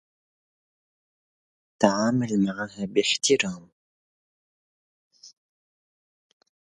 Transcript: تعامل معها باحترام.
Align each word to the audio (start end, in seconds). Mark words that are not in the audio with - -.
تعامل 1.81 2.35
معها 2.43 2.67
باحترام. 2.85 3.69